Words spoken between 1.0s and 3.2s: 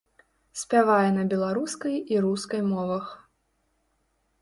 на беларускай і рускай мовах.